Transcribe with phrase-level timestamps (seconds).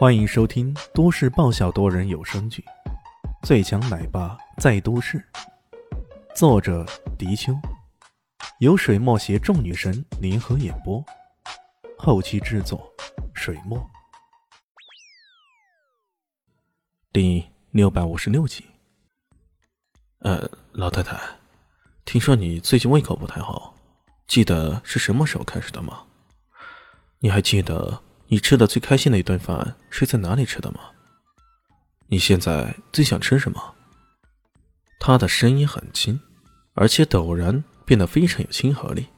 [0.00, 2.64] 欢迎收听都市爆笑多人有声剧
[3.46, 5.18] 《最强奶爸在都市》，
[6.34, 6.86] 作者：
[7.18, 7.52] 迪秋，
[8.60, 11.04] 由水墨携众女神联合演播，
[11.98, 12.90] 后期制作：
[13.34, 13.78] 水墨。
[17.12, 18.64] 第六百五十六集。
[20.20, 21.20] 呃，老太太，
[22.06, 23.74] 听说你最近胃口不太好，
[24.26, 26.04] 记得是什么时候开始的吗？
[27.18, 28.02] 你还记得？
[28.32, 30.78] 你吃的最开心的一顿饭是在哪里吃的吗？
[32.06, 33.74] 你现在最想吃什么？
[35.00, 36.20] 他的声音很轻，
[36.74, 39.08] 而且陡然变得非常有亲和力，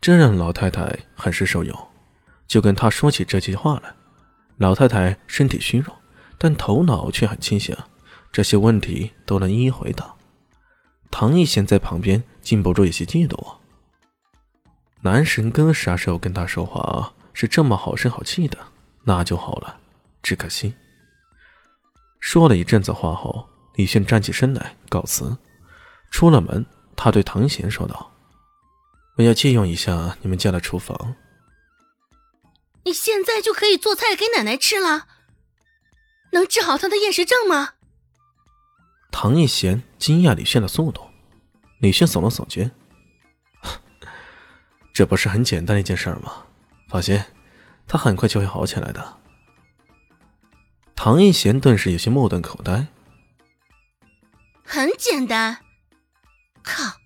[0.00, 1.88] 这让老太太很是受用。
[2.48, 3.92] 就跟他说起这句话来，
[4.56, 5.94] 老太太身体虚弱，
[6.38, 7.76] 但头脑却很清醒，
[8.32, 10.14] 这些问题都能一一回答。
[11.10, 13.56] 唐一贤在旁边禁不住有些嫉妒。
[15.02, 17.12] 男神哥啥时候跟他说话啊？
[17.32, 18.58] 是这么好声好气的，
[19.04, 19.78] 那就好了。
[20.22, 20.74] 只可惜，
[22.18, 25.36] 说了一阵子话后，李炫站起身来告辞。
[26.10, 28.12] 出了门，他对唐贤说道
[29.16, 31.14] ：“我要借用一下你们家的厨房。”
[32.84, 35.06] 你现在就可以做菜给奶奶吃了？
[36.32, 37.74] 能治好她的厌食症吗？
[39.10, 41.02] 唐一贤惊讶李炫的速度。
[41.80, 42.70] 李炫耸了耸肩
[44.92, 46.44] ：“这不是很简单的一件事吗？”
[46.90, 47.22] 放心，
[47.86, 49.18] 他很快就会好起来的。
[50.96, 52.88] 唐一贤顿时有些目瞪口呆。
[54.64, 55.58] 很简单，
[56.64, 56.96] 靠！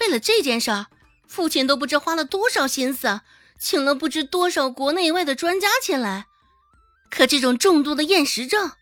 [0.00, 0.86] 为了这件事儿，
[1.28, 3.20] 父亲都不知花了多少心思，
[3.56, 6.26] 请了不知多少国内外的专家前来。
[7.08, 8.72] 可这种重度的厌食症，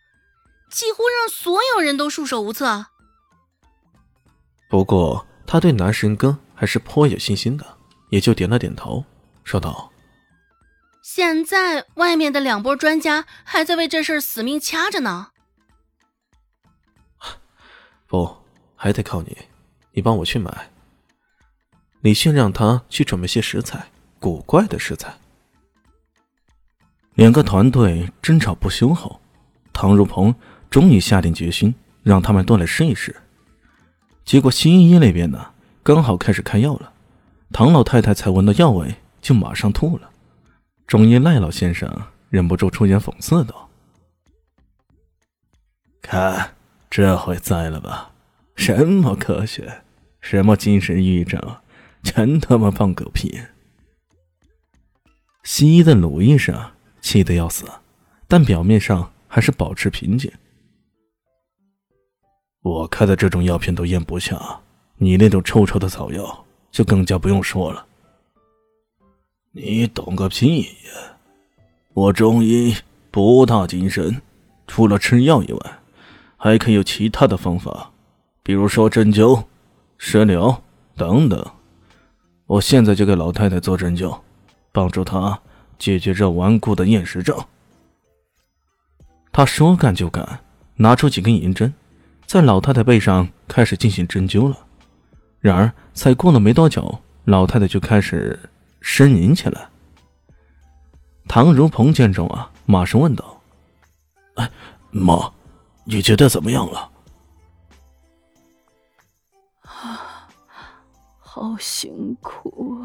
[0.71, 2.87] 几乎让所有人都束手无策。
[4.71, 7.77] 不过，他对男神哥还是颇有信心的，
[8.09, 9.05] 也就点了点头，
[9.45, 9.92] 说道。
[11.03, 15.29] 现在外面的两波专家还在为这事死命掐着呢。
[18.07, 18.37] 不，
[18.77, 19.37] 还得靠你，
[19.93, 20.71] 你帮我去买。
[22.03, 23.89] 李迅让他去准备些食材，
[24.21, 25.13] 古怪的食材。
[27.15, 29.21] 两个团队争吵不休后，
[29.73, 30.33] 唐如鹏
[30.71, 31.75] 终于下定决心
[32.05, 33.17] 让他们都来试一试。
[34.25, 35.53] 结果西医那边呢，
[35.83, 36.93] 刚好开始开药了，
[37.53, 40.11] 唐老太太才闻到药味就马上吐了。
[40.87, 41.91] 中医赖老先生
[42.29, 43.69] 忍不住出言讽刺道
[46.03, 46.55] ：“看，
[46.91, 48.13] 这回栽了吧？
[48.57, 49.83] 什么科学，
[50.21, 51.41] 什么精神抑郁症，
[52.03, 53.41] 全他妈放狗屁！”
[55.45, 57.65] 西医的鲁医生气得要死，
[58.29, 60.31] 但表面上还是保持平静。
[62.61, 64.61] 我开的这种药片都咽不下，
[64.99, 67.87] 你那种臭臭的草药就更加不用说了。
[69.55, 71.19] 你懂个屁呀！
[71.93, 72.75] 我中医
[73.11, 74.23] 博大精深，
[74.67, 75.79] 除了吃药以外，
[76.39, 77.91] 还可以有其他的方法，
[78.43, 79.45] 比如说针灸、
[79.99, 80.63] 食疗
[80.97, 81.47] 等等。
[82.47, 84.19] 我现在就给老太太做针灸，
[84.73, 85.39] 帮助她
[85.79, 87.39] 解决这顽固的厌食症。
[89.31, 90.41] 他说干就干，
[90.77, 91.75] 拿出几根银针，
[92.25, 94.57] 在老太太背上开始进行针灸了。
[95.41, 98.39] 然而，才过了没多久，老太太就开始。
[98.83, 99.69] 呻吟起来。
[101.29, 103.41] 唐如鹏见状啊，马上问道
[104.37, 104.51] ：“哎，
[104.91, 105.33] 妈，
[105.85, 106.91] 你觉得怎么样了？”
[109.63, 110.29] 啊，
[111.19, 112.85] 好辛苦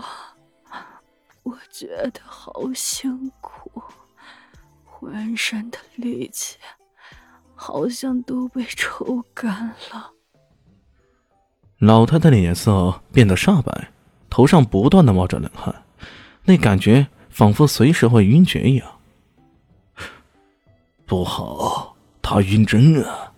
[0.70, 1.04] 啊！
[1.44, 3.82] 我觉得好辛苦，
[4.86, 6.58] 浑身的力气
[7.56, 10.12] 好像都被抽干了。
[11.80, 13.92] 老太太的脸色变得煞白，
[14.30, 15.74] 头上不断的冒着冷汗。
[16.48, 18.88] 那感觉仿佛随时会晕厥一样。
[21.06, 23.34] 不好，他晕针啊！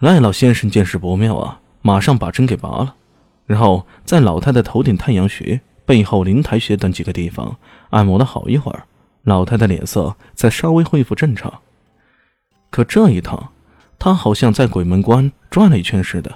[0.00, 2.96] 赖老先生见势不妙啊，马上把针给拔了，
[3.46, 7.56] 然后在老太太头顶太阳穴、背后灵台穴等几个地方
[7.90, 8.86] 按摩了好一会儿，
[9.22, 11.60] 老太太脸色才稍微恢复正常。
[12.70, 13.52] 可这一趟，
[13.96, 16.34] 他好像在鬼门关转了一圈似的，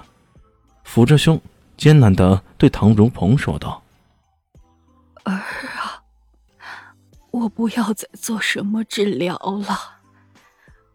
[0.85, 1.41] 扶着胸，
[1.75, 3.83] 艰难的对唐如鹏说道。
[5.23, 6.03] 儿啊，
[7.31, 9.77] 我不要再做什么治疗了，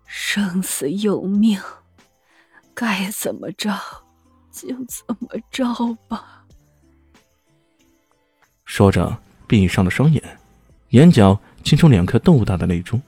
[0.07, 1.61] 生死有命，
[2.75, 3.79] 该怎么着
[4.51, 6.45] 就怎么着吧。
[8.65, 10.39] 说着，闭上了双眼，
[10.91, 13.01] 眼角沁出两颗豆大的泪珠。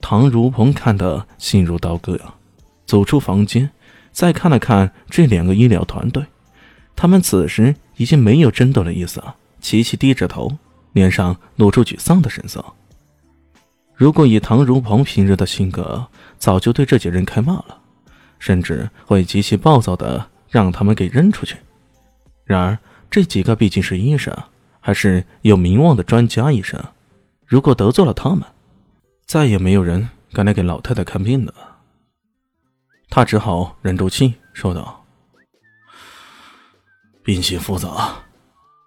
[0.00, 2.34] 唐如鹏看得心如刀割啊！
[2.86, 3.70] 走出房间，
[4.10, 6.24] 再看了看这两个医疗团队，
[6.96, 9.36] 他们此时已经没有争斗的意思了。
[9.60, 10.58] 琪琪低着头，
[10.92, 12.64] 脸上露出沮丧的神色。
[13.94, 16.08] 如果以唐如鹏平日的性格，
[16.38, 17.78] 早就对这几人开骂了，
[18.38, 21.56] 甚至会极其暴躁的让他们给扔出去。
[22.44, 22.78] 然而，
[23.10, 24.34] 这几个毕竟是医生，
[24.80, 26.82] 还是有名望的专家医生，
[27.46, 28.42] 如果得罪了他们，
[29.26, 31.54] 再也没有人敢来给老太太看病了。
[33.10, 35.04] 他只好忍住气说道
[37.22, 38.14] ：“病情复杂，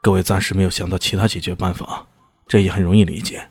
[0.03, 2.05] 各位暂时没有想到其他解决办法，
[2.45, 3.49] 这也很容易理解。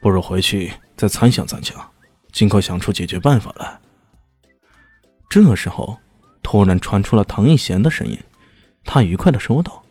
[0.00, 1.92] 不如回去再参详参详，
[2.32, 3.78] 尽快想出解决办法来。”
[5.28, 5.98] 这时候，
[6.42, 8.18] 突然传出了唐一贤的声音，
[8.82, 9.84] 他愉快的说道：“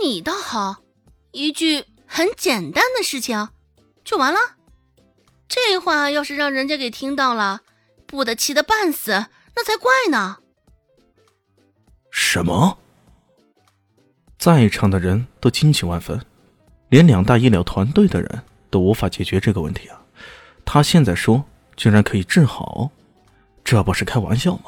[0.00, 0.76] 你倒好，
[1.32, 3.48] 一句很简单的事情，
[4.04, 4.38] 就完了。
[5.48, 7.62] 这话要是让人家给听到了。”
[8.06, 9.10] 不得气得半死，
[9.56, 10.36] 那才怪呢！
[12.12, 12.78] 什么？
[14.44, 16.20] 在场的人都惊奇万分，
[16.90, 19.98] 连两大医疗团队的人都无法解决这个问题啊！
[20.66, 21.42] 他现在说
[21.76, 22.90] 居然可以治好，
[23.64, 24.64] 这不是开玩笑吗？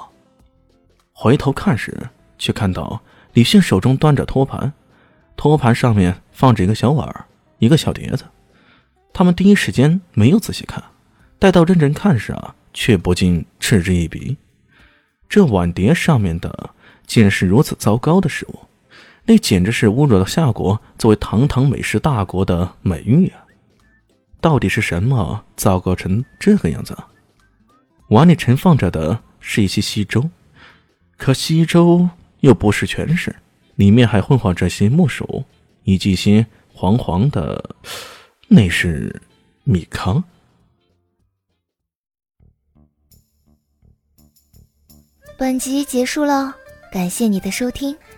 [1.13, 1.95] 回头看时，
[2.39, 3.03] 却看到
[3.35, 4.73] 李迅手中端着托盘，
[5.37, 7.27] 托盘上面放着一个小碗
[7.59, 8.25] 一个小碟子。
[9.13, 10.83] 他们第一时间没有仔细看，
[11.39, 12.55] 待到认真看时啊。
[12.73, 14.39] 却不禁嗤之以鼻，
[15.29, 16.71] 这碗碟上面的
[17.07, 18.61] 竟然是如此糟糕的食物，
[19.27, 23.45] 那简直是侮辱了夏国作为堂堂美食大国的美誉啊！
[24.41, 27.09] 到底是什么糟糕成这个样子啊？
[28.11, 30.31] 碗里盛放着的是一些稀粥，
[31.17, 32.09] 可稀粥
[32.39, 33.35] 又不是全是，
[33.75, 35.45] 里面还混合着些木薯
[35.83, 37.77] 以及一些黄黄的，
[38.47, 39.21] 那是
[39.65, 40.23] 米糠。
[45.37, 46.55] 本集结束了，
[46.93, 47.97] 感谢你的收听，